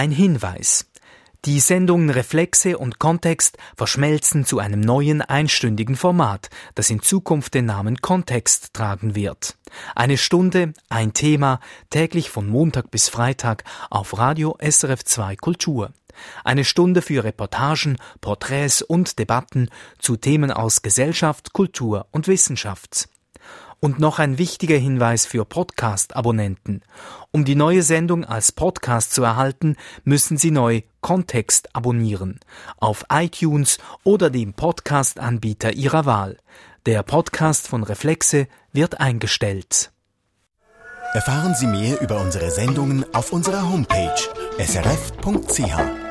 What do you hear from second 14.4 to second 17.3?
SRF 2 Kultur. Eine Stunde für